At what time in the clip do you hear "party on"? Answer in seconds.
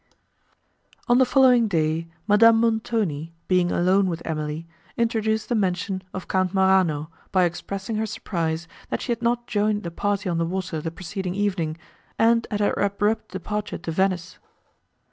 9.91-10.39